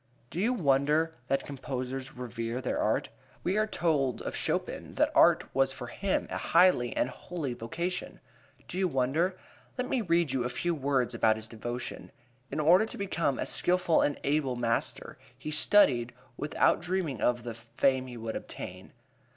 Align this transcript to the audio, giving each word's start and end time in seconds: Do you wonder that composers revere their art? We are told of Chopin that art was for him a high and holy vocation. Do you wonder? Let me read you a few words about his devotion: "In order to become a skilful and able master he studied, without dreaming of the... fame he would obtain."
Do 0.31 0.39
you 0.41 0.51
wonder 0.51 1.13
that 1.27 1.45
composers 1.45 2.13
revere 2.15 2.59
their 2.59 2.79
art? 2.79 3.09
We 3.43 3.55
are 3.55 3.67
told 3.67 4.19
of 4.23 4.35
Chopin 4.35 4.95
that 4.95 5.11
art 5.13 5.43
was 5.53 5.71
for 5.71 5.85
him 5.89 6.25
a 6.31 6.37
high 6.37 6.71
and 6.71 7.07
holy 7.07 7.53
vocation. 7.53 8.19
Do 8.67 8.79
you 8.79 8.87
wonder? 8.87 9.37
Let 9.77 9.87
me 9.87 10.01
read 10.01 10.31
you 10.31 10.43
a 10.43 10.49
few 10.49 10.73
words 10.73 11.13
about 11.13 11.35
his 11.35 11.47
devotion: 11.47 12.11
"In 12.49 12.59
order 12.59 12.87
to 12.87 12.97
become 12.97 13.37
a 13.37 13.45
skilful 13.45 14.01
and 14.01 14.19
able 14.23 14.55
master 14.55 15.19
he 15.37 15.51
studied, 15.51 16.13
without 16.35 16.81
dreaming 16.81 17.21
of 17.21 17.43
the... 17.43 17.53
fame 17.53 18.07
he 18.07 18.17
would 18.17 18.35
obtain." 18.35 18.93